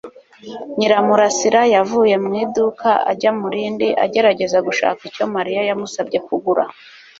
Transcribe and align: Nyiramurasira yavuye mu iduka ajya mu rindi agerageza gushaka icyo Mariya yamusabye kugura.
Nyiramurasira 0.77 1.61
yavuye 1.75 2.15
mu 2.25 2.31
iduka 2.43 2.89
ajya 3.11 3.31
mu 3.39 3.47
rindi 3.53 3.87
agerageza 4.05 4.57
gushaka 4.67 5.01
icyo 5.09 5.25
Mariya 5.35 5.61
yamusabye 5.69 6.17
kugura. 6.27 6.63